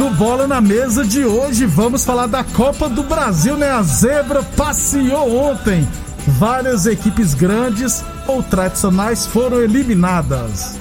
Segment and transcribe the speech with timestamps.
[0.00, 3.70] No Bola na Mesa de hoje, vamos falar da Copa do Brasil, né?
[3.70, 5.86] A Zebra passeou ontem.
[6.26, 10.78] Várias equipes grandes ou tradicionais foram eliminadas.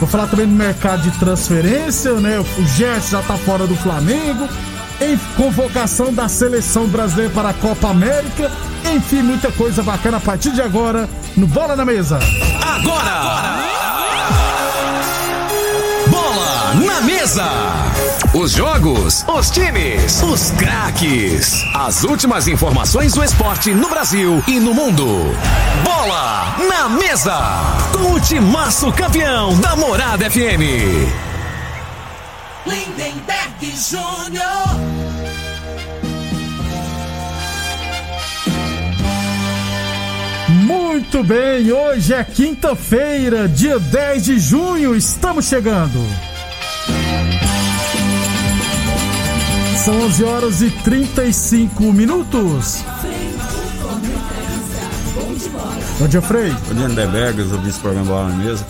[0.00, 2.38] Vou falar também do mercado de transferência, né?
[2.40, 4.48] O Gerson já tá fora do Flamengo.
[4.98, 8.50] Em convocação da seleção brasileira para a Copa América.
[8.96, 12.18] Enfim, muita coisa bacana a partir de agora no Bola na Mesa.
[12.62, 13.10] Agora!
[13.10, 13.58] agora.
[16.08, 17.87] Bola na Mesa!
[18.34, 21.64] Os jogos, os times, os craques.
[21.74, 25.06] As últimas informações do esporte no Brasil e no mundo.
[25.82, 27.38] Bola na Mesa!
[27.90, 30.60] Com o timaço campeão da Morada FM.
[32.66, 34.78] Lindenberg Júnior.
[40.48, 45.98] Muito bem, hoje é quinta-feira, dia 10 de junho, estamos chegando.
[49.84, 52.82] São 11 horas e 35 minutos.
[56.00, 56.50] Bom dia, Frei.
[56.50, 58.66] Bom dia, Lindeberg, eu ouvi esse programa lá na mesa.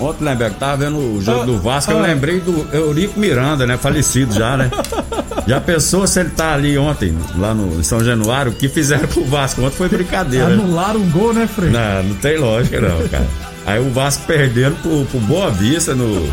[0.00, 3.66] Ontem, Lindeberg, tava vendo o jogo ah, do Vasco, ah, eu lembrei do Eurico Miranda,
[3.66, 3.76] né?
[3.76, 4.70] Falecido já, né?
[5.46, 9.24] Já pensou se ele tá ali ontem, lá no São Januário, o que fizeram pro
[9.24, 10.46] Vasco ontem foi brincadeira.
[10.46, 11.68] Anularam um gol, né, Frei?
[11.68, 13.26] Não, não tem lógica não, cara.
[13.66, 16.30] Aí o Vasco perdendo pro, pro Boa Vista no,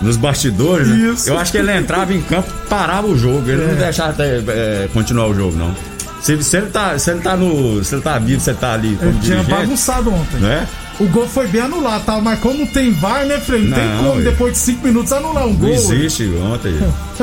[0.00, 1.14] nos bastidores, né?
[1.26, 3.66] Eu acho que ele entrava em campo, parava o jogo, ele é.
[3.66, 5.74] não deixava até, é, continuar o jogo, não.
[6.20, 7.84] Se, se, ele tá, se ele tá no.
[7.84, 8.96] Se ele tá vivo, se ele tá ali.
[8.96, 10.38] Como ele tinha bagunçado ontem.
[10.38, 10.66] Né?
[10.98, 12.20] O gol foi bem anulado, tá?
[12.20, 13.62] Mas como tem VAR, né, Frei?
[13.62, 15.68] Não, não tem como, depois de 5 minutos, anular um gol.
[15.68, 16.74] Não existe ontem.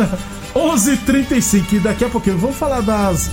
[0.55, 3.31] 11:35 e daqui a pouquinho vamos falar das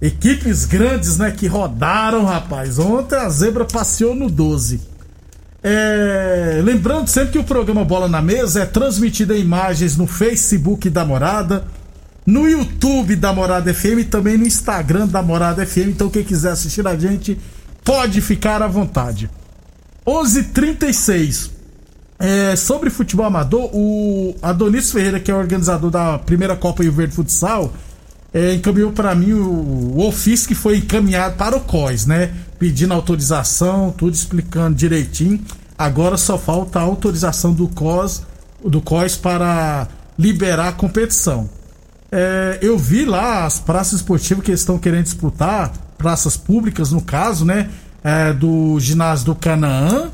[0.00, 2.78] equipes grandes, né, que rodaram, rapaz.
[2.78, 4.80] Ontem a Zebra passeou no 12.
[5.66, 10.90] É, lembrando sempre que o programa Bola na Mesa é transmitido em imagens no Facebook
[10.90, 11.64] da Morada,
[12.26, 15.88] no YouTube da Morada FM e também no Instagram da Morada FM.
[15.88, 17.40] Então quem quiser assistir a gente
[17.82, 19.30] pode ficar à vontade.
[20.06, 21.50] 11:36
[22.18, 27.14] é, sobre futebol amador, o Adonis Ferreira, que é organizador da primeira Copa Rio Verde
[27.14, 27.72] Futsal,
[28.34, 32.34] é, encaminhou para mim o, o, ofício que foi encaminhado para o COIS, né?
[32.58, 35.40] Pedindo autorização, tudo explicando direitinho.
[35.78, 38.22] Agora só falta a autorização do COS,
[38.64, 39.86] do COIS para
[40.18, 41.48] liberar a competição.
[42.10, 47.44] É, eu vi lá as praças esportivas que estão querendo disputar, praças públicas no caso,
[47.44, 47.70] né?
[48.02, 50.10] É, do ginásio do Canaã,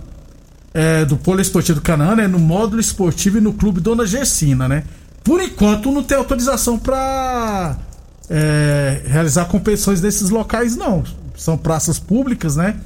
[0.75, 2.29] é, do Polo Esportivo do Canaã, né?
[2.29, 4.85] No módulo esportivo e no Clube Dona Gessina, né?
[5.25, 7.77] Por enquanto não tem autorização para
[8.31, 11.03] é, realizar competições nesses locais, não.
[11.37, 12.77] São praças públicas, né?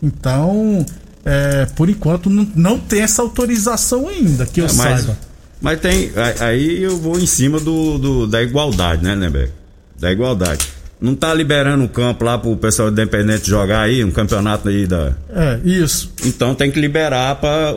[0.00, 0.86] Então,
[1.24, 5.18] é, por enquanto, não, não, tem essa autorização ainda, que eu é, mas, saiba.
[5.60, 6.12] Mas tem.
[6.40, 9.52] Aí eu vou em cima do, do da igualdade, né, Nebeck?
[9.98, 10.66] Da igualdade.
[11.00, 15.12] Não tá liberando o campo lá pro pessoal independente jogar aí, um campeonato aí da.
[15.30, 16.12] É, isso.
[16.24, 17.74] Então tem que liberar para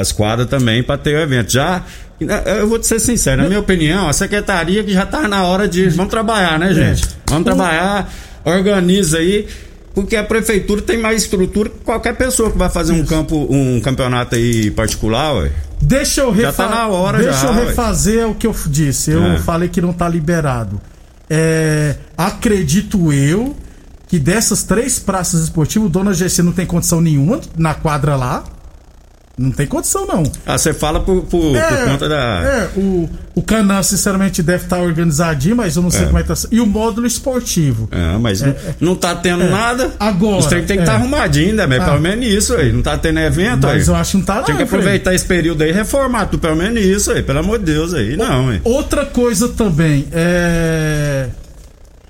[0.00, 1.52] as quadras também para ter o evento.
[1.52, 1.84] Já
[2.20, 5.68] eu vou te ser sincero, na minha opinião, a secretaria que já tá na hora
[5.68, 5.88] de.
[5.90, 7.04] Vamos trabalhar, né, gente?
[7.04, 7.08] É.
[7.28, 8.10] Vamos trabalhar,
[8.44, 9.46] organiza aí,
[9.94, 13.80] porque a prefeitura tem mais estrutura que qualquer pessoa que vai fazer um campo, um
[13.80, 15.52] campeonato aí particular, ué.
[15.80, 16.52] Deixa eu refazer.
[16.52, 18.26] Já tá na hora, Deixa já, eu refazer ué.
[18.26, 19.10] o que eu disse.
[19.10, 19.38] Eu é.
[19.38, 20.80] falei que não tá liberado.
[21.28, 23.54] É, acredito eu
[24.08, 28.44] que dessas três praças esportivas, o Dona GC não tem condição nenhuma na quadra lá.
[29.38, 30.22] Não tem condição, não.
[30.46, 32.16] Ah, você fala por, por, por conta da.
[32.42, 36.06] É, o, o Canan, sinceramente, deve estar organizadinho, mas eu não sei É.
[36.06, 36.34] como é que tá.
[36.50, 37.86] E o módulo esportivo.
[37.92, 39.50] É, mas não, não tá tendo É.
[39.50, 39.92] nada.
[40.00, 40.84] Agora, Os trem tem que é.
[40.84, 41.66] estar arrumadinho, né?
[41.66, 41.84] Mas Ah.
[41.84, 42.72] pelo menos isso aí.
[42.72, 43.74] Não tá tendo evento aí.
[43.76, 44.44] Mas eu acho que não tá, não.
[44.44, 47.58] Tinha que aproveitar esse período aí e reformar tudo, pelo menos isso aí, pelo amor
[47.58, 48.16] de Deus aí.
[48.16, 48.62] Não, hein?
[48.64, 51.26] Outra coisa também, é.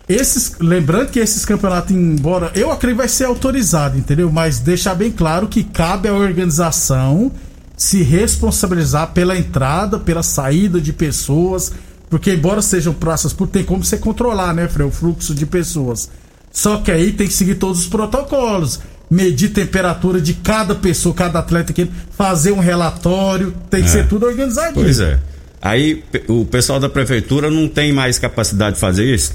[0.08, 4.30] Esses, lembrando que esses campeonatos, embora eu acredito vai ser autorizado, entendeu?
[4.30, 7.32] Mas deixar bem claro que cabe à organização
[7.76, 11.72] se responsabilizar pela entrada, pela saída de pessoas,
[12.08, 16.08] porque embora sejam praças por tem como você controlar, né, Frei, o fluxo de pessoas.
[16.52, 18.80] Só que aí tem que seguir todos os protocolos,
[19.10, 23.92] medir temperatura de cada pessoa, cada atleta que fazer um relatório, tem que É.
[23.92, 24.84] ser tudo organizadinho.
[24.84, 25.18] Pois é.
[25.60, 29.32] Aí o pessoal da prefeitura não tem mais capacidade de fazer isso.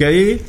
[0.00, 0.40] Porque aí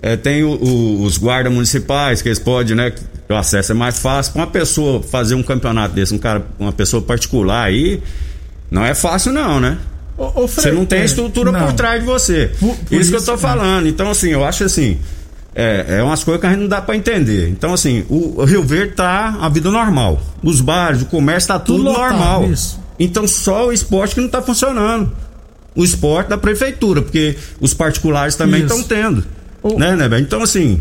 [0.00, 2.90] é, tem o- o- os guardas municipais, que eles podem, né?
[3.28, 4.32] O acesso é mais fácil.
[4.32, 8.00] Pra uma pessoa fazer um campeonato desse, um cara, uma pessoa particular aí,
[8.70, 9.76] não é fácil, não, né?
[10.16, 11.60] Ô, ô, Você Frei, não tem é, estrutura não.
[11.66, 12.50] por trás de você.
[12.58, 13.36] Por- por isso, que eu isso, tô é.
[13.36, 13.86] falando.
[13.88, 14.96] Então, assim, eu acho assim.
[15.54, 17.50] É, é umas coisas que a gente não dá pra entender.
[17.50, 20.18] Então, assim, o, o Rio Verde tá a vida normal.
[20.42, 22.46] Os bares, o comércio tá tudo, Tudo normal.
[22.50, 22.80] isso.
[22.98, 25.12] Então, só o esporte que não tá funcionando.
[25.74, 29.24] O esporte da prefeitura, porque os particulares também estão tendo.
[29.62, 30.20] O- Né, né?
[30.20, 30.80] Então, assim.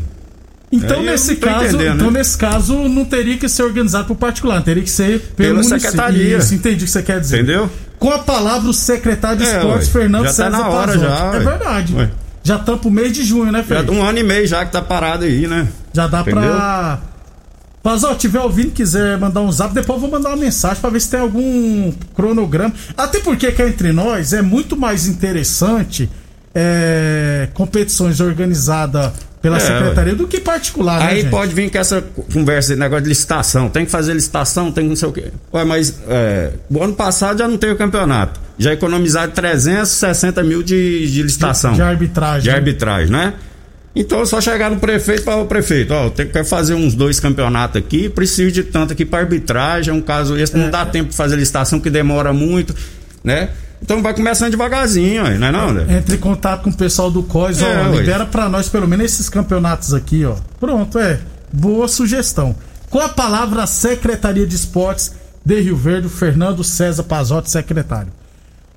[0.71, 2.17] Então, eu nesse caso, então né?
[2.19, 5.79] nesse caso, não teria que ser organizado por particular, teria que ser pelo Pela município.
[5.81, 6.37] secretaria.
[6.37, 7.37] Isso, entendi o que você quer dizer.
[7.43, 7.69] Entendeu?
[7.99, 9.93] Com a palavra o secretário de É, esportes, ué.
[9.93, 11.05] Fernando Já tá César na hora Pazotti.
[11.07, 11.39] já, É ué.
[11.39, 11.93] verdade.
[11.95, 12.09] Ué.
[12.43, 13.91] Já estamos pro mês de junho, né, Já Fred?
[13.91, 15.67] um ano e meio já que tá parado aí, né?
[15.93, 16.41] Já dá Entendeu?
[16.41, 16.99] pra.
[17.83, 21.01] Pazotti, tiver ouvindo, quiser mandar um zap, depois eu vou mandar uma mensagem pra ver
[21.01, 22.73] se tem algum cronograma.
[22.95, 26.09] Até porque cá entre nós é muito mais interessante
[26.55, 31.29] é, competições organizadas pela É, secretaria do que particular, né, Aí gente?
[31.29, 32.01] pode vir com essa
[32.31, 33.67] conversa, esse negócio de licitação.
[33.67, 35.25] Tem que fazer licitação, tem que não sei o quê.
[35.53, 38.39] Ué, mas é, o ano passado já não teve o campeonato.
[38.57, 41.73] Já economizaram 360 mil de, de licitação.
[41.73, 42.43] De arbitragem.
[42.43, 42.55] De né?
[42.55, 43.33] arbitragem, né?
[43.95, 46.95] Então é só chegar no prefeito e falar, ô prefeito, ó, tem que fazer uns
[46.95, 50.57] dois campeonatos aqui, preciso de tanto aqui para arbitragem, é um caso esse, É.
[50.57, 52.73] não dá tempo de fazer licitação que demora muito,
[53.23, 53.49] né?
[53.81, 55.97] Então vai começando devagarzinho, não é não, né?
[55.97, 59.05] Entre em contato com o pessoal do COIS, É, ó, libera pra nós pelo menos
[59.05, 60.35] esses campeonatos aqui, ó.
[60.59, 61.19] Pronto, é.
[61.51, 62.55] Boa sugestão.
[62.89, 65.11] Com a palavra Secretaria de Esportes
[65.45, 68.07] de Rio Verde, o Fernando César Pazotti, secretário.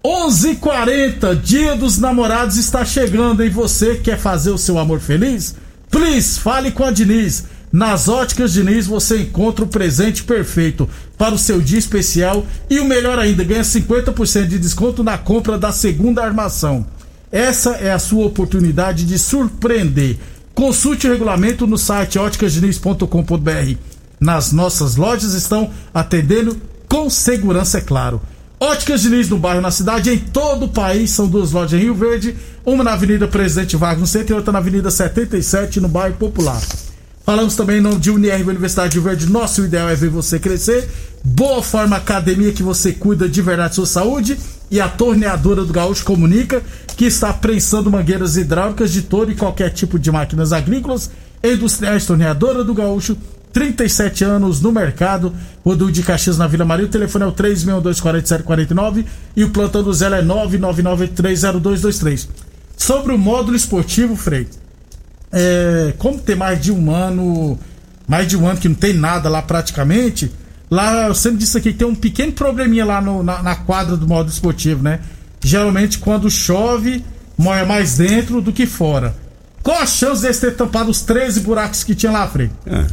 [0.06, 3.50] 11:40, Dia dos Namorados está chegando, hein?
[3.50, 5.56] Você quer fazer o seu amor feliz?
[5.90, 7.46] Please, fale com a Diniz.
[7.72, 10.88] Nas óticas Diniz você encontra o presente perfeito
[11.18, 15.58] para o seu dia especial e o melhor ainda, ganha 50% de desconto na compra
[15.58, 16.86] da segunda armação.
[17.32, 20.18] Essa é a sua oportunidade de surpreender.
[20.54, 23.74] Consulte o regulamento no site óticasdiniz.com.br.
[24.20, 26.56] Nas nossas lojas estão atendendo
[26.88, 28.22] com segurança, é claro.
[28.58, 31.10] Óticas Diniz no bairro, na cidade, em todo o país.
[31.10, 34.50] São duas lojas em Rio Verde, uma na Avenida Presidente Vargas, no centro, e outra
[34.50, 36.60] na Avenida 77, no bairro Popular.
[37.22, 39.30] Falamos também em nome de Unirv Universidade de Rio Verde.
[39.30, 40.88] Nosso ideal é ver você crescer.
[41.22, 44.38] Boa Forma Academia, que você cuida de verdade da sua saúde.
[44.70, 46.62] E a Torneadora do Gaúcho comunica
[46.96, 51.10] que está prensando mangueiras hidráulicas de todo e qualquer tipo de máquinas agrícolas
[51.44, 52.06] industriais.
[52.06, 53.18] Torneadora do Gaúcho,
[53.60, 55.32] 37 anos no mercado.
[55.64, 56.84] Rodul de Caxias na Vila Maria.
[56.84, 62.28] O telefone é o 3624749 e o plantão do Zé é 999830223.
[62.76, 64.46] Sobre o módulo esportivo, Frei,
[65.32, 67.58] é, como tem mais de um ano,
[68.06, 70.30] mais de um ano que não tem nada lá praticamente,
[70.70, 73.96] lá eu sempre disse aqui que tem um pequeno probleminha lá no- na, na quadra
[73.96, 75.00] do módulo esportivo, né?
[75.42, 77.02] Geralmente quando chove,
[77.38, 79.14] moia mais dentro do que fora.
[79.62, 82.50] Qual a chance deles ter tampado os 13 buracos que tinha lá, Frei?
[82.66, 82.84] É.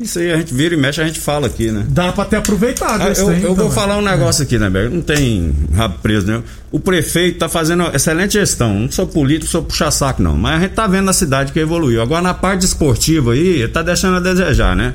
[0.00, 1.84] Isso aí a gente vira e mexe, a gente fala aqui, né?
[1.88, 3.72] Dá pra ter aproveitado Ah, eu, trem eu vou também.
[3.72, 4.94] falar um negócio aqui, né, Berg?
[4.94, 6.42] Não tem rabo preso, né?
[6.72, 8.72] O prefeito tá fazendo excelente gestão.
[8.78, 10.36] Não sou político, sou puxa-saco, não.
[10.38, 12.00] Mas a gente tá vendo na cidade que evoluiu.
[12.00, 14.94] Agora, na parte esportiva aí, tá deixando a desejar, né?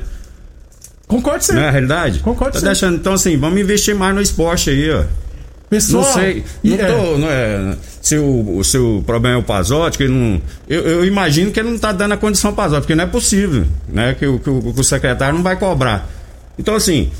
[1.06, 1.52] Concordo sim.
[1.54, 2.18] Não é a realidade?
[2.18, 2.66] Concordo Tá sim.
[2.66, 2.96] deixando.
[2.96, 5.04] Então, assim, vamos investir mais no esporte aí, ó.
[5.68, 6.44] Pessoal, Não sei.
[6.62, 10.40] Não é, tô, não é, se, o, se o problema é o Pazotti, que não.
[10.68, 13.64] Eu, eu imagino que ele não tá dando a condição Pazotti, porque não é possível,
[13.88, 14.14] né?
[14.18, 16.08] Que, o- que o, que o secretário não vai cobrar.
[16.56, 17.10] Então, assim,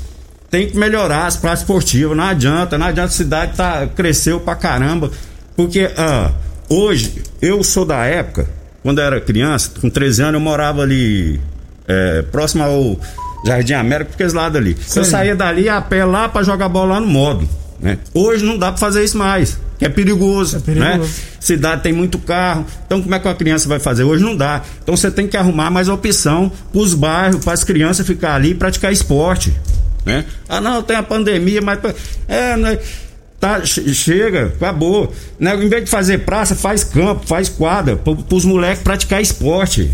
[0.49, 2.15] tem que melhorar as praças esportivas.
[2.15, 5.11] Não adianta, não adianta a cidade tá, cresceu pra caramba.
[5.55, 6.31] Porque ah,
[6.69, 8.47] hoje, eu sou da época,
[8.81, 11.41] quando eu era criança, com 13 anos, eu morava ali
[11.85, 12.97] é, próximo ao
[13.45, 14.77] Jardim América, porque esse lado ali.
[14.87, 15.01] Sei.
[15.01, 17.49] Eu saía dali a pé lá pra jogar bola lá no módulo.
[17.79, 17.97] Né?
[18.13, 20.99] Hoje não dá pra fazer isso mais, que é perigoso, É perigoso.
[20.99, 21.09] né?
[21.39, 24.03] Cidade tem muito carro, então como é que uma criança vai fazer?
[24.03, 24.61] Hoje não dá.
[24.83, 28.55] Então você tem que arrumar mais opção pros bairros, para as crianças ficar ali e
[28.55, 29.53] praticar esporte.
[30.05, 30.25] né?
[30.49, 31.79] Ah, não, tem a pandemia, mas.
[32.27, 32.79] É, né?
[33.39, 35.13] Tá, che- chega, acabou.
[35.39, 35.55] Né?
[35.55, 39.91] Em vez de fazer praça, faz campo, faz quadra, pro, pros moleques praticar esporte.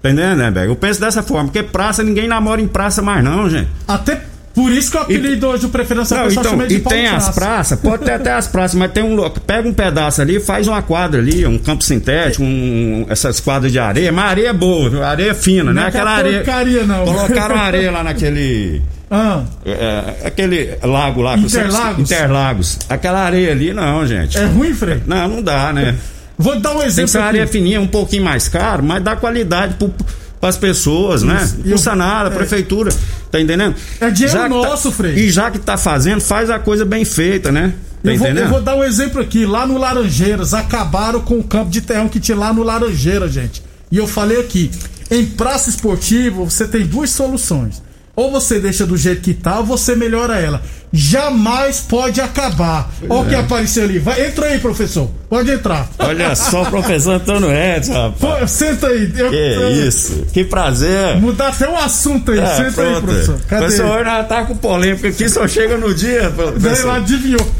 [0.00, 0.66] Entendendo, né, Bega?
[0.70, 3.68] Eu penso dessa forma, porque praça, ninguém namora em praça mais, não, gente.
[3.88, 4.20] Até
[4.56, 7.32] por isso que o apelido hoje do preferência Não, então, e tem as Praça.
[7.40, 10.80] praças, pode ter até as praças, mas tem um pega um pedaço ali, faz uma
[10.80, 15.64] quadra ali, um campo sintético, um, essas quadras de areia, mas areia boa, areia fina,
[15.64, 15.82] Não né?
[15.82, 16.36] é Aquela areia.
[16.38, 17.04] porcaria, não.
[17.04, 18.80] Colocaram areia lá naquele.
[19.10, 21.36] Ah, é, aquele lago lá.
[21.36, 22.10] Interlagos?
[22.10, 22.78] Interlagos.
[22.88, 24.36] Aquela areia ali, não, gente.
[24.38, 25.00] é ruim, Frei?
[25.06, 25.94] Não, não dá, né?
[26.38, 29.74] Vou dar um Tem exemplo uma areia fininha, um pouquinho mais caro, mas dá qualidade
[29.74, 29.92] pro,
[30.40, 31.40] pras pessoas, né?
[31.42, 31.56] Isso.
[31.58, 32.92] Não E eu- custa nada, a é.
[33.36, 33.74] Tá entendendo?
[34.00, 35.14] É dinheiro Já tá- nosso, Frei.
[35.14, 37.74] E já que tá fazendo, faz a coisa bem feita, né?
[38.02, 39.44] Tá Eu vou, eu vou dar um exemplo aqui.
[39.44, 43.62] Lá no Laranjeiras, acabaram com o campo de terrão que tinha lá no Laranjeira, gente.
[43.90, 44.70] E eu falei aqui:
[45.10, 47.82] em praça esportiva, você tem duas soluções.
[48.14, 50.62] Ou você deixa do jeito que tá, ou você melhora ela.
[50.92, 52.90] Jamais pode acabar.
[53.08, 53.38] Olha o que é.
[53.38, 53.98] apareceu ali.
[53.98, 55.10] Vai, entra aí, professor.
[55.28, 55.88] Pode entrar.
[55.98, 58.40] Olha só o professor Antônio Edson, rapaz.
[58.40, 59.12] Pô, senta aí.
[59.16, 61.16] Eu- Que eu- isso, que prazer.
[61.20, 62.38] Mudar até um assunto aí.
[62.40, 63.02] É, senta aí, pronto.
[63.06, 63.40] professor.
[63.48, 63.62] Cadê?
[63.64, 66.86] Professor, hoje nós tá com polêmica aqui, só chega no dia, Daí professor.
[66.86, 67.50] lá adivinhou.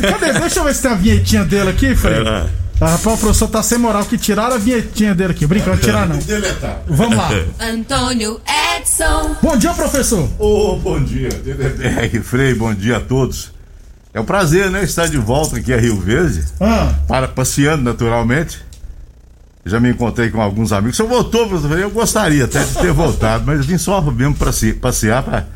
[0.00, 0.32] Cadê?
[0.38, 2.18] Deixa eu ver se tem a vinhetinha dele aqui, Frei.
[2.84, 5.46] Ah, rapaz, o professor tá sem moral que tiraram a vinhetinha dele aqui.
[5.46, 6.18] Brincando, tirar não.
[6.88, 7.30] Vamos lá.
[7.60, 8.40] Antônio
[8.76, 9.36] Edson.
[9.40, 10.28] Bom dia, professor.
[10.36, 13.52] Ô, bom dia, DDR, Frei, bom dia a todos.
[14.12, 18.60] É um prazer, né, estar de volta aqui a Rio Verde, Ah, para passeando naturalmente.
[19.64, 20.98] Já me encontrei com alguns amigos.
[20.98, 24.50] Eu voltou, professor, eu gostaria até de ter voltado, mas eu vim só mesmo para
[24.80, 25.46] passear, para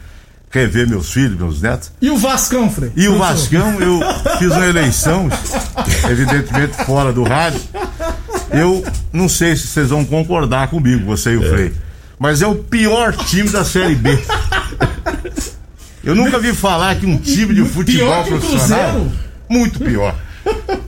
[0.50, 1.90] rever meus filhos, meus netos.
[2.00, 2.90] e o Vascão, Frei?
[2.96, 3.18] E o.
[3.18, 4.00] Vascão, eu
[4.38, 5.28] fiz uma eleição,
[6.10, 7.60] evidentemente fora do rádio.
[8.50, 11.72] Eu não sei se vocês vão concordar comigo, você e o Frei.
[12.18, 14.18] Mas é o pior time da Série B.
[16.02, 19.06] Eu nunca vi falar que um time de futebol profissional.
[19.48, 20.14] Muito pior.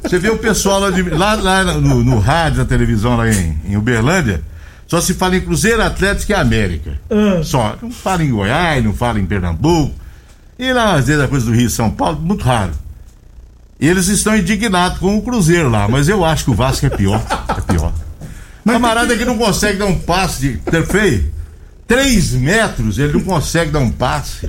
[0.02, 3.58] Você vê o pessoal lá, de- lá, lá no, no rádio, na televisão lá em,
[3.66, 4.40] em Uberlândia,
[4.88, 6.98] só se fala em Cruzeiro, Atlético e América.
[7.10, 7.42] Ah.
[7.44, 7.76] Só.
[7.80, 9.94] Não fala em Goiás, não fala em Pernambuco.
[10.58, 12.72] E lá, às vezes, a coisa do Rio e São Paulo, muito raro.
[13.78, 17.22] Eles estão indignados com o Cruzeiro lá, mas eu acho que o Vasco é pior.
[17.48, 17.92] É pior.
[18.64, 19.20] Mas Camarada que...
[19.20, 21.37] que não consegue dar um passe de perfeito
[21.88, 24.46] 3 metros, ele não consegue dar um passe.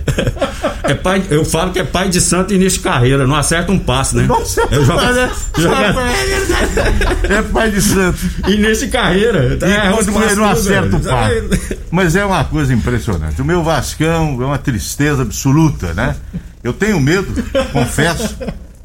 [0.83, 4.17] É pai, eu falo que é pai de santo Início Carreira, não acerta um passe,
[4.17, 4.23] né?
[4.27, 4.99] Não acerta eu jogo.
[4.99, 5.31] Né?
[5.55, 8.19] Tá- é pai de santo.
[8.45, 9.55] Início Carreira.
[9.55, 11.77] Tá, e quando ele não acerta o passe.
[11.89, 13.41] Mas é uma coisa impressionante.
[13.41, 16.17] O meu Vascão é uma tristeza absoluta, né?
[16.61, 17.41] Eu tenho medo,
[17.71, 18.35] confesso,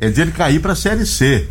[0.01, 1.49] é de ele cair para Série C.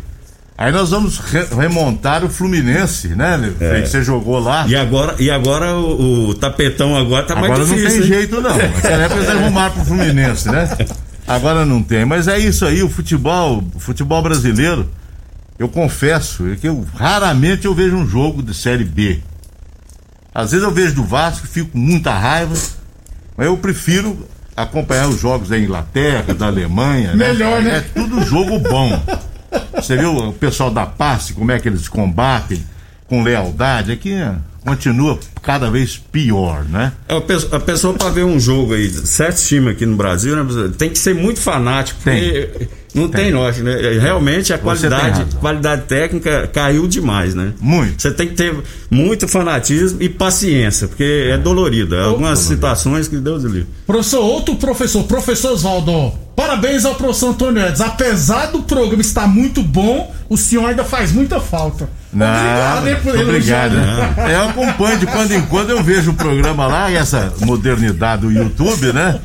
[0.56, 3.52] Aí nós vamos re- remontar o Fluminense, né?
[3.60, 3.80] É.
[3.82, 4.64] Que você jogou lá.
[4.68, 8.02] E agora, e agora o, o tapetão agora tá Agora mais não difícil.
[8.02, 8.14] tem hein?
[8.14, 8.54] jeito, não.
[8.56, 10.68] Naquela época eles arrumaram pro Fluminense, né?
[11.26, 12.04] Agora não tem.
[12.04, 14.88] Mas é isso aí, o futebol, o futebol brasileiro,
[15.58, 19.20] eu confesso, é que eu raramente eu vejo um jogo de série B.
[20.32, 22.54] Às vezes eu vejo do Vasco, fico com muita raiva,
[23.36, 24.16] mas eu prefiro
[24.56, 27.14] acompanhar os jogos da Inglaterra, da Alemanha.
[27.16, 27.78] Melhor, né?
[27.78, 29.02] É tudo jogo bom.
[29.74, 32.64] Você viu o pessoal da passe, como é que eles combatem
[33.06, 33.92] com lealdade?
[33.92, 34.14] Aqui
[34.64, 36.92] continua cada vez pior, né?
[37.08, 40.34] É, A pessoa, a pessoa para ver um jogo aí, sete times aqui no Brasil,
[40.42, 43.98] né, tem que ser muito fanático, porque não tem, lógica, né?
[43.98, 47.52] Realmente a tem qualidade, qualidade técnica caiu demais, né?
[47.60, 48.00] Muito.
[48.00, 48.56] Você tem que ter
[48.90, 51.96] muito fanatismo e paciência, porque é dolorido.
[51.96, 53.66] Algumas situações que Deus livre.
[53.86, 56.23] Professor, outro professor, professor Oswaldo.
[56.36, 57.84] Parabéns ao professor Antônio Edson.
[57.84, 61.88] Apesar do programa estar muito bom, o senhor ainda faz muita falta.
[62.12, 63.74] Não, hein, por obrigado.
[63.74, 64.34] elogiar, né?
[64.34, 68.32] Eu acompanho de quando em quando eu vejo o programa lá e essa modernidade do
[68.32, 69.20] YouTube, né?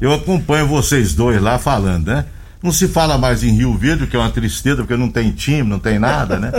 [0.00, 2.24] Eu acompanho vocês dois lá falando, né?
[2.62, 5.68] Não se fala mais em Rio Verde, que é uma tristeza, porque não tem time,
[5.68, 6.52] não tem nada, né?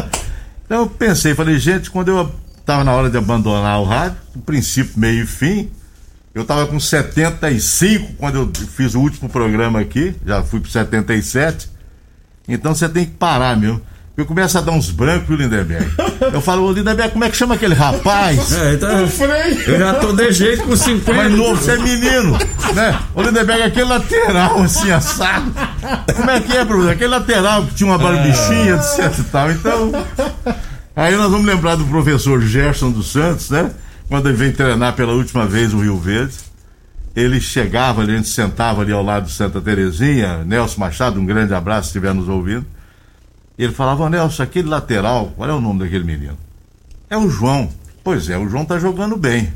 [0.66, 2.32] Então eu pensei, falei, gente, quando eu
[2.66, 5.70] tava na hora de abandonar o rádio, princípio, meio e fim,
[6.34, 11.70] eu tava com 75 quando eu fiz o último programa aqui, já fui pro 77.
[12.48, 13.80] Então você tem que parar, meu.
[14.16, 15.92] Eu começo a dar uns brancos, viu, Lindenberg?
[16.32, 18.54] Eu falo, ô Lindenberg, como é que chama aquele rapaz?
[18.54, 18.90] É, então,
[19.68, 21.14] eu já tô de jeito com 50.
[21.14, 22.38] Mais novo, você é menino,
[22.76, 23.00] né?
[23.16, 25.52] Ô Lindenberg, aquele lateral assim, assado.
[26.16, 26.90] Como é que é, Bruno?
[26.92, 29.52] Aquele lateral que tinha uma barbichinha, etc e tal.
[29.52, 29.92] Então,
[30.96, 33.72] aí nós vamos lembrar do professor Gerson dos Santos, né?
[34.14, 36.36] Quando ele veio treinar pela última vez o Rio Verde.
[37.16, 41.52] Ele chegava, a gente sentava ali ao lado de Santa Terezinha, Nelson Machado, um grande
[41.52, 42.64] abraço se estiver nos ouvindo.
[43.58, 46.38] Ele falava, "Ô, Nelson, aquele lateral, qual é o nome daquele menino?
[47.10, 47.72] É o João.
[48.04, 49.52] Pois é, o João tá jogando bem.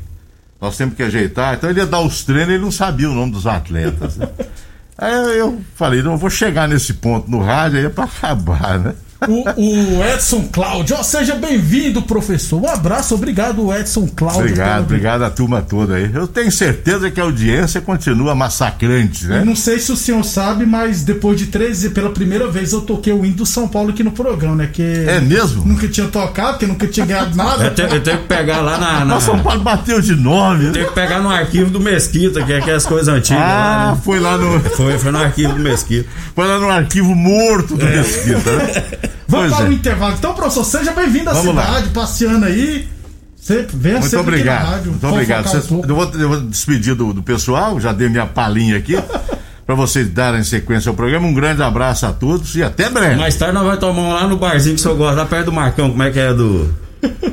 [0.60, 1.54] Nós temos que ajeitar.
[1.54, 4.16] Então ele ia dar os treinos e ele não sabia o nome dos atletas.
[4.16, 4.28] Né?
[4.98, 8.92] Aí eu falei, não vou chegar nesse ponto no rádio aí é pra acabar, né?
[9.26, 12.62] O, o Edson Cláudio, ó, seja bem-vindo, professor.
[12.62, 14.42] Um abraço, obrigado, Edson Cláudio.
[14.42, 16.08] Obrigado, obrigado à turma toda aí.
[16.14, 19.40] Eu tenho certeza que a audiência continua massacrante, né?
[19.40, 22.80] Eu não sei se o senhor sabe, mas depois de 13, pela primeira vez, eu
[22.82, 24.70] toquei o hino do São Paulo aqui no programa, né?
[24.72, 25.64] Que É mesmo?
[25.64, 27.64] Nunca tinha tocado, porque nunca tinha ganhado nada.
[27.64, 28.92] Eu tenho, eu tenho que pegar lá na.
[29.00, 30.66] na Nossa, São Paulo bateu de nove.
[30.66, 30.72] né?
[30.72, 33.42] Tem que pegar no arquivo do Mesquita, que é aquelas coisas antigas.
[33.42, 34.00] Ah, lá, né?
[34.04, 34.60] foi lá no.
[34.60, 36.08] Foi, foi no arquivo do Mesquita.
[36.36, 38.82] Foi lá no arquivo morto do Mesquita, né?
[39.28, 39.72] Vamos Pois para é.
[39.74, 40.14] intervalo.
[40.18, 41.66] Então, professor, seja bem-vindo à Vamos lá.
[41.66, 42.88] cidade, passeando aí.
[43.36, 44.56] Sempre, venha Muito sempre obrigado.
[44.56, 44.90] aqui na rádio.
[44.90, 45.46] Muito obrigado.
[45.70, 48.96] um eu, vou, eu vou despedir do, do pessoal, já dei minha palhinha aqui,
[49.66, 51.26] para vocês darem sequência ao programa.
[51.26, 53.16] Um grande abraço a todos e até breve.
[53.16, 55.46] Mais tarde nós vamos tomar um lá no barzinho que o senhor gosta, lá perto
[55.46, 55.90] do Marcão.
[55.90, 56.74] Como é que é do.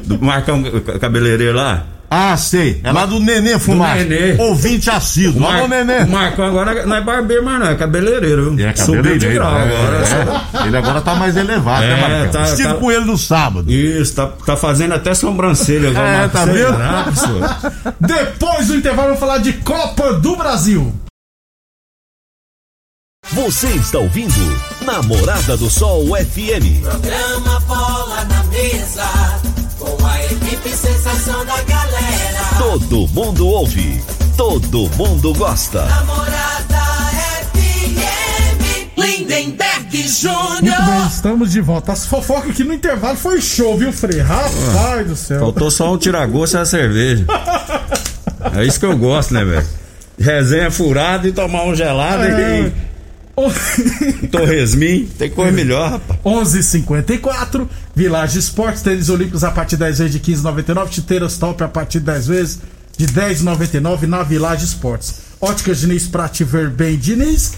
[0.06, 0.62] Do Marcão
[1.00, 1.86] cabeleireiro lá?
[2.10, 2.80] Ah, sei.
[2.84, 3.98] É lá do Nenê Fumar.
[3.98, 4.36] Nenê.
[4.42, 5.42] Ouvinte assíduo.
[5.42, 6.04] Mar- Alô, Nenê.
[6.04, 8.52] O Marcão agora não é barbeiro mais não, é cabeleireiro.
[8.56, 8.68] viu?
[8.68, 9.34] É Subiu de cabeleireiro.
[9.36, 10.64] grau é, agora.
[10.64, 10.68] é.
[10.68, 12.32] Ele agora tá mais elevado, É, né, Marcão?
[12.32, 13.72] tá- Estive tá- com ele no sábado.
[13.72, 16.08] Isso, tá, tá fazendo até sobrancelha agora.
[16.08, 16.40] É, Marcos.
[16.40, 17.96] tá vendo?
[18.00, 20.94] Depois do intervalo, vamos falar de Copa do Brasil.
[23.32, 24.34] Você está ouvindo
[24.86, 26.82] Namorada do Sol FM.
[26.84, 29.04] Programa Bola na Mesa,
[29.80, 31.85] com a equipe sensação da galera.
[32.58, 34.02] Todo mundo ouve,
[34.38, 35.86] todo mundo gosta.
[35.86, 36.78] Namorada
[37.54, 40.86] FM, Lindenberg Muito Júnior.
[40.86, 41.92] bem, estamos de volta.
[41.92, 44.20] As fofocas aqui no intervalo foi show, viu, Frei?
[44.22, 45.40] Rapaz do céu.
[45.42, 47.26] Faltou só um tiragosto e a cerveja.
[48.58, 49.68] É isso que eu gosto, né, velho?
[50.18, 52.62] Resenha furada e tomar um gelado É.
[52.62, 52.72] e
[54.32, 55.08] torresmin.
[55.18, 56.20] Tem coisa melhor, rapaz.
[56.24, 60.94] 11:54 Village Esportes, tênis olímpicos a partir 10 vezes de 15,99.
[60.94, 62.60] Chuteiras top a partir de 10 vezes
[62.98, 65.16] de 10,99 na Village Esportes.
[65.42, 67.54] Óticas Diniz pra te ver bem, Diniz.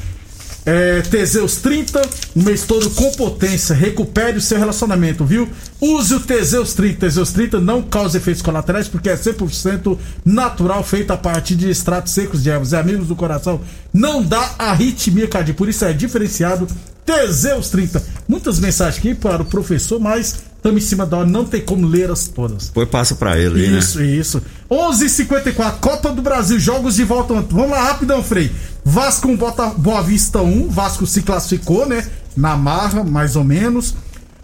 [0.67, 2.01] É, Teseus 30,
[2.35, 3.73] o mês todo com potência.
[3.73, 5.47] Recupere o seu relacionamento, viu?
[5.79, 6.99] Use o Teseus 30.
[6.99, 12.11] Teseus 30 não causa efeitos colaterais porque é 100% natural, feito a partir de extratos
[12.11, 13.61] secos de ervas e amigos do coração.
[13.93, 16.67] Não dá arritmia cardíaca, por isso é diferenciado.
[17.05, 18.03] Teseus 30.
[18.27, 21.87] Muitas mensagens aqui para o professor, mas estamos em cima da hora, não tem como
[21.87, 22.67] ler-as todas.
[22.67, 23.79] Depois passa pra ele aí, né?
[23.79, 24.41] Isso, isso.
[24.69, 27.33] 11:54 Copa do Brasil, jogos de volta.
[27.49, 28.51] Vamos lá, rapidão, Frei.
[28.83, 30.69] Vasco 1, Bota, Boa Vista 1.
[30.69, 32.05] Vasco se classificou, né?
[32.35, 33.95] Na marra, mais ou menos.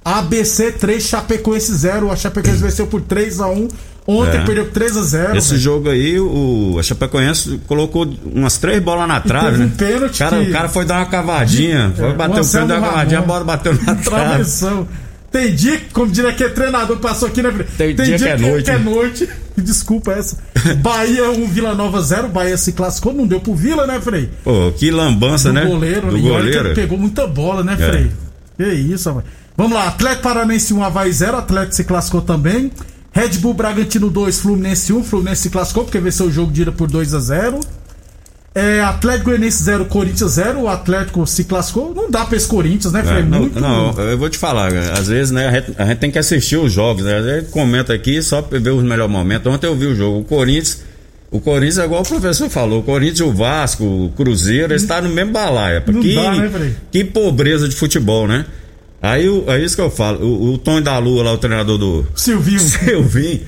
[0.03, 2.11] ABC 3, Chapecoense 0.
[2.11, 3.67] A Chapecoense venceu por 3 a 1
[4.05, 4.43] Ontem É.
[4.43, 5.61] perdeu por 3 a 0 Esse velho.
[5.61, 9.65] jogo aí, o a Chapecoense colocou umas três bolas na trave, né?
[9.65, 12.63] um pênalti cara, que- O cara foi dar uma cavadinha, foi É, bater o deu
[12.65, 14.43] uma cavadinha, a bola bateu na trave.
[15.33, 17.51] Tem dia como diria que treinador passou aqui, né?
[17.51, 17.93] Frei?
[17.95, 18.83] Tem dia que é noite, que é né?
[18.85, 19.29] noite.
[19.57, 20.37] Desculpa essa.
[20.77, 22.29] Bahia 1, Vila Nova 0.
[22.29, 24.29] Bahia se classificou, não deu pro Vila, né, Frei?
[24.43, 25.65] Pô, que lambança, do né?
[25.65, 26.67] goleiro, Do goleiro.
[26.67, 27.89] ele pegou muita bola, né, É.
[27.89, 28.11] Frei?
[28.57, 29.25] Que isso, rapaz.
[29.57, 32.71] Vamos lá, Atlético Paranense 1, Havaí 0, Atlético se classificou também.
[33.11, 36.71] Red Bull Bragantino 2, Fluminense 1, Fluminense se classificou porque venceu o jogo de ida
[36.71, 37.59] por 2 a 0
[38.55, 41.93] é, Atlético Goianiense 0, Corinthians 0, o Atlético se classificou.
[41.95, 43.19] Não dá pra esse Corinthians, né, Frei?
[43.19, 43.59] É, não, Muito.
[43.59, 46.19] não, eu vou te falar, cara, às vezes, né, a gente, a gente tem que
[46.19, 47.17] assistir os jogos, né?
[47.17, 49.51] A gente comenta aqui só pra ver os melhores momentos.
[49.51, 50.83] Ontem eu vi o jogo, o Corinthians,
[51.31, 55.01] o Corinthians é igual o professor falou, o Corinthians, o Vasco, o Cruzeiro, eles estão
[55.01, 55.83] no mesmo balaia.
[55.87, 58.45] Não que, dá, né, que pobreza de futebol, né?
[59.01, 62.05] Aí é isso que eu falo, o, o Tony da Lua lá, o treinador do
[62.15, 62.59] Silvinho.
[62.61, 63.41] Silvinho.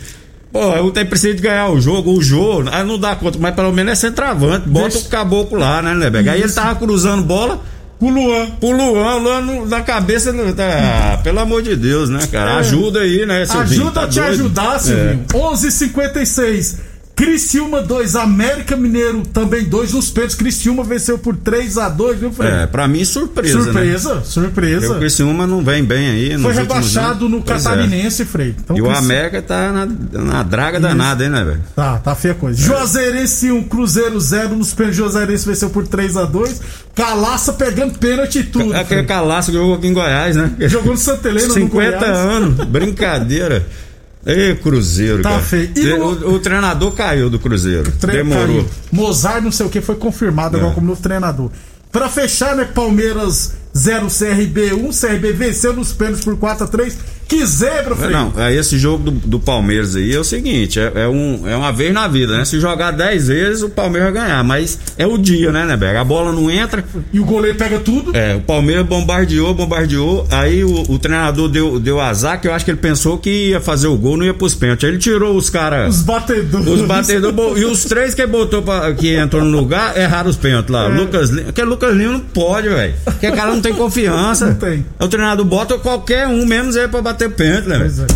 [0.56, 3.54] Pô, eu tenho preciso de ganhar o jogo, o jogo, aí não dá conta, mas
[3.54, 6.30] pelo menos é centroavante, bota Deixa- o caboclo lá, né, Lebec?
[6.30, 7.60] Aí ele tava cruzando bola,
[8.00, 8.52] O Luan.
[8.52, 10.32] pro Luan, o Luan no- na cabeça.
[10.56, 12.52] tá- pelo amor de Deus, né, cara?
[12.52, 12.54] É.
[12.60, 13.82] Ajuda aí, né, Silvinho?
[13.82, 14.32] Ajuda Tá a te doido?
[14.32, 15.26] ajudar, Silvinho.
[15.34, 16.78] 11:56
[17.16, 20.36] Criciúma 2, América Mineiro também 2 nos pênaltis.
[20.36, 22.50] Criciúma venceu por 3 a 2 viu, Frei?
[22.52, 23.64] É, é, pra mim, surpresa, né?
[23.64, 24.92] surpresa, Porque surpresa.
[24.94, 26.38] O Criciúma não vem bem aí.
[26.40, 27.70] Foi rebaixado no Pois é.
[27.70, 28.54] Catarinense, Frei.
[28.60, 29.86] Então, E o Crici- América tá na,
[30.22, 31.62] na draga danada, hein, né, velho?
[31.74, 32.62] Tá, tá feia a coisa.
[32.62, 34.98] Juazeirense 1, Cruzeiro 0 nos pênaltis.
[34.98, 36.62] Juazeirense venceu por 3 a 2
[36.94, 38.74] Calaça pegando pênalti e tudo.
[38.74, 39.06] É aquele Frei.
[39.06, 40.52] calaço que jogou aqui em Goiás, né?
[40.62, 42.18] Jogou no Santa Helena, no 50 Goiás.
[42.18, 43.66] anos, brincadeira.
[44.26, 45.42] Ei, Cruzeiro, Tá cara.
[45.44, 45.72] feio.
[45.76, 47.92] E O, o treinador caiu do Cruzeiro.
[48.00, 48.46] Tre- Demorou.
[48.64, 48.70] caiu.
[48.92, 50.76] Mozart, não sei o que, foi confirmado agora É.
[50.76, 51.52] como novo treinador.
[51.92, 54.90] Pra fechar, né, Palmeiras 0 CRB 1.
[54.90, 58.12] CRB venceu nos pênaltis por 4 a 3 que zebra, Frei.
[58.12, 61.56] Não, é esse jogo do, do, Palmeiras aí é o seguinte: é, é, um, é
[61.56, 62.46] uma vez na vida, né?
[62.46, 64.44] Se jogar 10 vezes, o Palmeiras vai ganhar.
[64.44, 65.98] Mas é o dia, né, Neberg?
[65.98, 66.84] A bola não entra.
[67.12, 68.16] E o goleiro pega tudo.
[68.16, 70.28] É, o Palmeiras bombardeou, bombardeou.
[70.30, 73.60] Aí o, o treinador deu, deu azar, que eu acho que ele pensou que ia
[73.60, 74.88] fazer o gol, não ia pros pênaltis.
[74.88, 75.96] Ele tirou os caras.
[75.96, 76.68] Os batedores.
[76.68, 77.62] Os batedores.
[77.62, 80.86] e os três que botou pra, que entrou no lugar, erraram os pênaltis lá.
[80.86, 80.90] É.
[80.90, 81.46] Lucas Lima.
[81.46, 82.94] Porque Lucas Lima não pode, velho.
[83.04, 84.48] Porque o cara não tem confiança.
[84.48, 84.86] Não tem.
[85.00, 87.80] O treinador bota qualquer um, menos ele pra bater pênalti, né?
[87.80, 88.08] Pois é.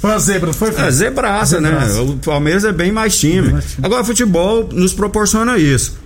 [0.00, 0.74] Foi a zebra, foi?
[0.76, 1.70] É, zebraça, né?
[2.00, 3.52] O Palmeiras é bem mais time.
[3.52, 3.86] mais time.
[3.86, 5.98] Agora, futebol nos proporciona isso.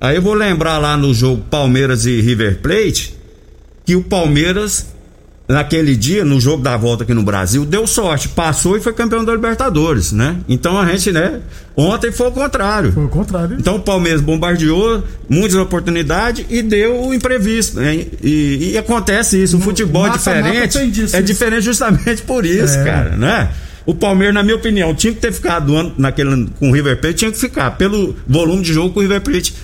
[0.00, 3.16] Aí eu vou lembrar lá no jogo Palmeiras e River Plate
[3.84, 4.86] que o Palmeiras
[5.48, 9.24] naquele dia, no jogo da volta aqui no Brasil, deu sorte, passou e foi campeão
[9.24, 10.36] da Libertadores, né?
[10.48, 11.40] Então a gente, né?
[11.76, 12.92] Ontem foi o contrário.
[12.92, 13.56] Foi o contrário.
[13.58, 17.78] Então o Palmeiras bombardeou muitas oportunidades e deu o imprevisto.
[17.78, 18.06] Né?
[18.22, 19.58] E, e acontece isso.
[19.58, 20.86] O futebol é diferente.
[20.90, 21.22] Disso, é isso.
[21.22, 22.84] diferente justamente por isso, é.
[22.84, 23.50] cara, né?
[23.84, 27.30] O Palmeiras, na minha opinião, tinha que ter ficado naquele, com o River Plate, tinha
[27.30, 29.54] que ficar pelo volume de jogo com o River Plate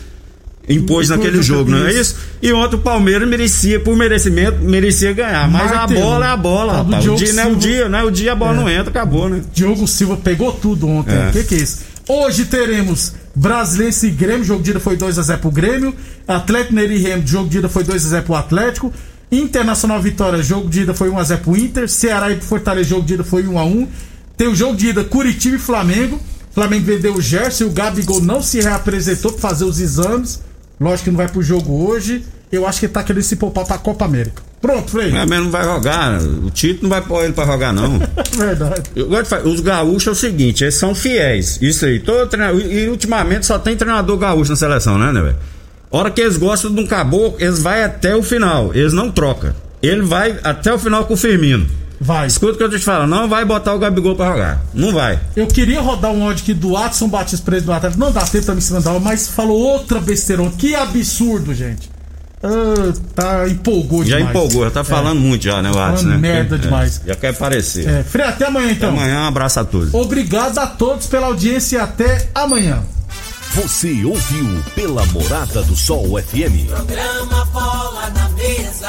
[0.69, 2.17] impôs naquele jogo, não é isso?
[2.41, 5.49] E ontem o Palmeiras merecia, por merecimento, merecia ganhar.
[5.51, 6.01] Mas Martelo.
[6.01, 7.07] a bola é a bola, rapaz.
[7.07, 8.03] O dia não é o dia, né?
[8.05, 8.57] O dia a bola é.
[8.57, 9.43] não entra, acabou, né?
[9.53, 11.17] Diogo Silva pegou tudo ontem.
[11.17, 11.31] O é.
[11.33, 11.81] que, que é isso?
[12.09, 15.95] Hoje teremos Brasileiro e Grêmio, jogo de ida foi 2x0 pro Grêmio.
[16.27, 18.93] Atlético Neri Remo, jogo de ida foi 2x0 pro Atlético.
[19.31, 21.89] Internacional Vitória, jogo de ida foi 1x0 pro Inter.
[21.89, 23.89] Ceará e Fortaleza, jogo de ida foi 1x1.
[24.37, 26.21] Tem o jogo de ida Curitiba e Flamengo.
[26.53, 30.41] Flamengo vendeu o Gerson, o Gabigol não se reapresentou para fazer os exames.
[30.81, 32.25] Lógico que não vai pro jogo hoje.
[32.51, 34.43] Eu acho que tá querendo se poupar pra Copa América.
[34.61, 35.11] Pronto, Frei.
[35.11, 36.21] Mas não vai jogar.
[36.21, 37.99] O Tito não vai pôr ele pra jogar, não.
[38.37, 38.83] Verdade.
[38.95, 41.59] Eu gosto de Os gaúchos é o seguinte, eles são fiéis.
[41.63, 41.99] Isso aí.
[41.99, 45.37] Todo treinador, e ultimamente só tem treinador gaúcho na seleção, né, né, velho?
[45.91, 48.71] Hora que eles gostam de um caboclo, eles vão até o final.
[48.75, 49.55] Eles não trocam.
[49.83, 51.67] Ele vai até o final com o Firmino.
[52.03, 52.27] Vai.
[52.27, 54.61] Escuta o que eu te falo, não vai botar o Gabigol pra jogar.
[54.75, 55.21] Não vai.
[55.37, 58.01] Eu queria rodar um áudio aqui do Watson Batista preso do Atlético.
[58.01, 60.51] Não dá tempo pra me mandar, mas falou outra besteirão.
[60.51, 61.89] Que absurdo, gente.
[62.43, 64.25] Ah, tá, empolgou já demais.
[64.25, 65.21] Já empolgou, já tá falando é.
[65.21, 66.17] muito já, né, Watson, né?
[66.17, 67.01] merda é, demais.
[67.07, 67.89] Já quer aparecer.
[67.89, 68.03] É.
[68.03, 68.91] Frei, até amanhã então.
[68.91, 69.95] Até amanhã, um abraço a todos.
[69.95, 72.83] Obrigado a todos pela audiência e até amanhã.
[73.55, 76.69] Você ouviu pela Morada do Sol FM.
[76.69, 78.89] Programa Bola na Mesa,